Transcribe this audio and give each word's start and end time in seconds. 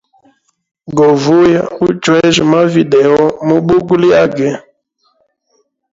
Go 0.95 1.07
vuya 1.21 1.61
uchwejya 1.85 2.43
ma 2.51 2.61
video 2.73 3.15
mu 3.47 3.57
bugo 3.65 3.93
lyage. 4.03 4.49